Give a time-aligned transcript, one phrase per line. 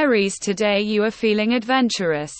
[0.00, 2.32] Aries today you are feeling adventurous.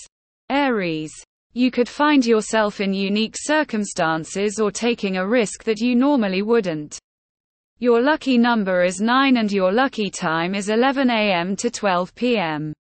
[0.49, 1.13] Aries.
[1.53, 6.99] You could find yourself in unique circumstances or taking a risk that you normally wouldn't.
[7.79, 11.55] Your lucky number is 9 and your lucky time is 11 a.m.
[11.57, 12.73] to 12 p.m.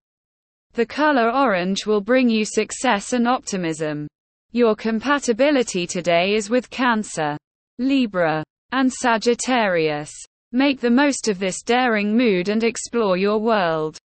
[0.73, 4.09] The color orange will bring you success and optimism.
[4.53, 7.37] Your compatibility today is with Cancer,
[7.79, 8.43] Libra,
[8.73, 10.11] and Sagittarius.
[10.53, 13.99] Make the most of this daring mood and explore your world.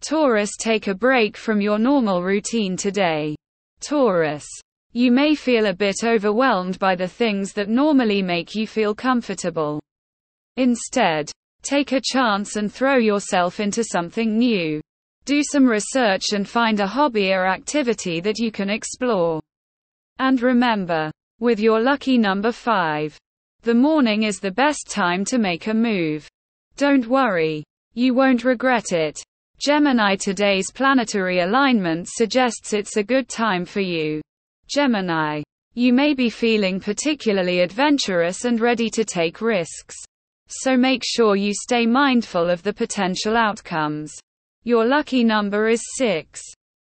[0.00, 3.36] Taurus take a break from your normal routine today.
[3.80, 4.46] Taurus.
[4.92, 9.78] You may feel a bit overwhelmed by the things that normally make you feel comfortable.
[10.56, 11.30] Instead,
[11.62, 14.80] take a chance and throw yourself into something new.
[15.26, 19.40] Do some research and find a hobby or activity that you can explore.
[20.18, 23.18] And remember, with your lucky number 5,
[23.62, 26.26] the morning is the best time to make a move.
[26.76, 27.64] Don't worry.
[27.92, 29.22] You won't regret it.
[29.60, 34.22] Gemini today's planetary alignment suggests it's a good time for you.
[34.70, 35.42] Gemini.
[35.74, 39.94] You may be feeling particularly adventurous and ready to take risks.
[40.48, 44.14] So make sure you stay mindful of the potential outcomes.
[44.64, 46.40] Your lucky number is 6.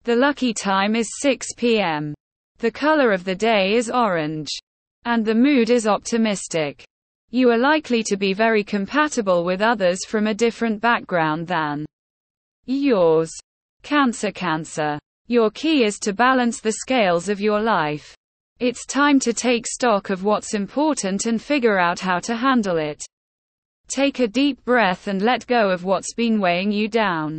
[0.04, 2.14] The lucky time is 6 p.m.
[2.60, 4.48] The color of the day is orange.
[5.04, 6.82] And the mood is optimistic.
[7.30, 11.84] You are likely to be very compatible with others from a different background than
[12.66, 13.30] yours.
[13.82, 14.98] Cancer Cancer.
[15.26, 18.14] Your key is to balance the scales of your life.
[18.60, 23.02] It's time to take stock of what's important and figure out how to handle it.
[23.88, 27.38] Take a deep breath and let go of what's been weighing you down.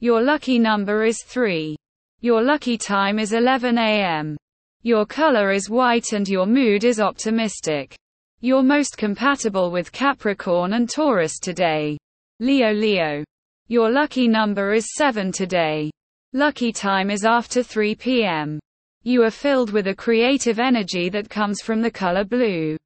[0.00, 1.76] Your lucky number is 3.
[2.20, 4.36] Your lucky time is 11 a.m.
[4.82, 7.96] Your color is white and your mood is optimistic.
[8.40, 11.98] You're most compatible with Capricorn and Taurus today.
[12.38, 13.24] Leo Leo.
[13.70, 15.90] Your lucky number is 7 today.
[16.32, 18.58] Lucky time is after 3 p.m.
[19.02, 22.78] You are filled with a creative energy that comes from the color blue,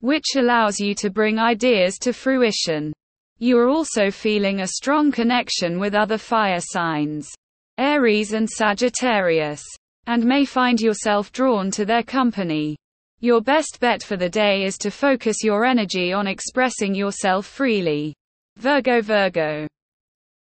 [0.00, 2.94] which allows you to bring ideas to fruition.
[3.40, 7.28] You are also feeling a strong connection with other fire signs,
[7.76, 9.62] Aries and Sagittarius
[10.06, 12.74] and may find yourself drawn to their company.
[13.20, 18.14] Your best bet for the day is to focus your energy on expressing yourself freely.
[18.56, 19.66] Virgo Virgo.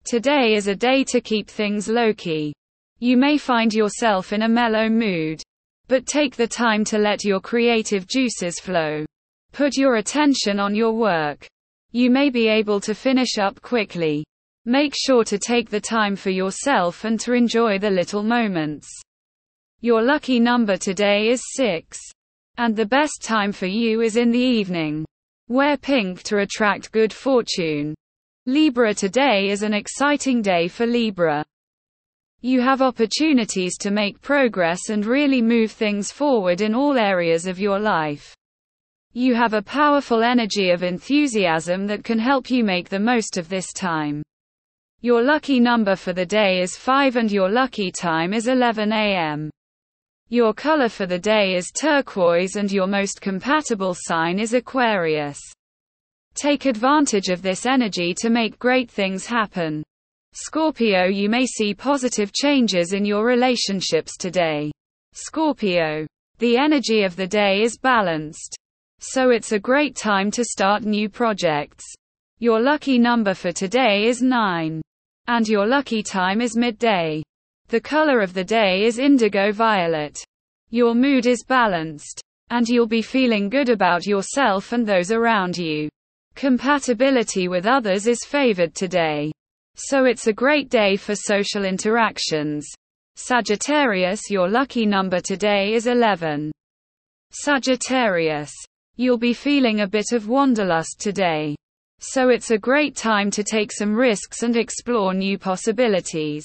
[0.04, 2.52] Today is a day to keep things low key.
[2.98, 5.40] You may find yourself in a mellow mood.
[5.86, 9.06] But take the time to let your creative juices flow.
[9.52, 11.46] Put your attention on your work.
[11.92, 14.24] You may be able to finish up quickly.
[14.64, 18.88] Make sure to take the time for yourself and to enjoy the little moments.
[19.82, 21.98] Your lucky number today is 6.
[22.58, 25.04] And the best time for you is in the evening.
[25.48, 27.94] Wear pink to attract good fortune.
[28.46, 31.44] Libra today is an exciting day for Libra.
[32.40, 37.60] You have opportunities to make progress and really move things forward in all areas of
[37.60, 38.34] your life.
[39.12, 43.48] You have a powerful energy of enthusiasm that can help you make the most of
[43.48, 44.24] this time.
[45.02, 49.50] Your lucky number for the day is 5 and your lucky time is 11 a.m.
[50.30, 55.38] Your color for the day is turquoise and your most compatible sign is Aquarius.
[56.34, 59.82] Take advantage of this energy to make great things happen.
[60.32, 64.72] Scorpio You may see positive changes in your relationships today.
[65.12, 66.06] Scorpio.
[66.38, 68.56] The energy of the day is balanced.
[68.98, 71.84] So it's a great time to start new projects.
[72.38, 74.80] Your lucky number for today is 9.
[75.26, 77.22] And your lucky time is midday.
[77.68, 80.18] The color of the day is indigo violet.
[80.70, 82.22] Your mood is balanced.
[82.48, 85.90] And you'll be feeling good about yourself and those around you.
[86.34, 89.30] Compatibility with others is favored today.
[89.74, 92.66] So it's a great day for social interactions.
[93.16, 96.50] Sagittarius, your lucky number today is 11.
[97.30, 98.52] Sagittarius.
[98.96, 101.54] You'll be feeling a bit of wanderlust today.
[102.00, 106.44] So it's a great time to take some risks and explore new possibilities.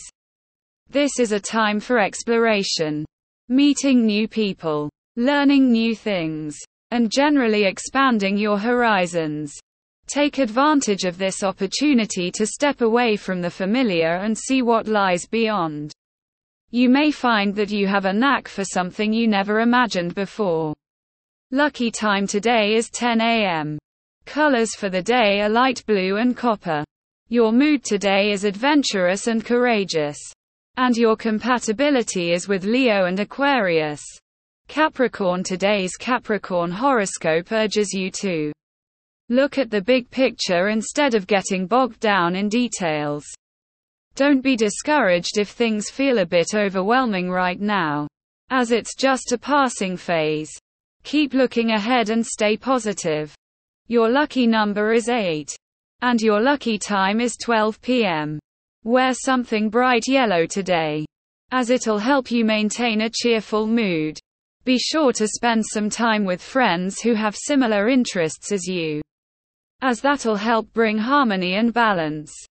[0.90, 3.06] This is a time for exploration,
[3.50, 6.58] meeting new people, learning new things,
[6.92, 9.54] and generally expanding your horizons.
[10.08, 15.26] Take advantage of this opportunity to step away from the familiar and see what lies
[15.26, 15.92] beyond.
[16.72, 20.74] You may find that you have a knack for something you never imagined before.
[21.52, 23.78] Lucky time today is 10 a.m.
[24.26, 26.86] Colors for the day are light blue and copper.
[27.28, 30.18] Your mood today is adventurous and courageous.
[30.78, 34.04] And your compatibility is with Leo and Aquarius.
[34.70, 38.54] Capricorn Today's Capricorn horoscope urges you to
[39.30, 43.26] look at the big picture instead of getting bogged down in details.
[44.16, 48.08] Don't be discouraged if things feel a bit overwhelming right now,
[48.50, 50.50] as it's just a passing phase.
[51.04, 53.36] Keep looking ahead and stay positive.
[53.88, 55.56] Your lucky number is 8.
[56.02, 58.40] And your lucky time is 12 p.m.
[58.84, 61.06] Wear something bright yellow today,
[61.52, 64.20] as it'll help you maintain a cheerful mood.
[64.64, 69.02] Be sure to spend some time with friends who have similar interests as you,
[69.82, 72.48] as that'll help bring harmony and balance.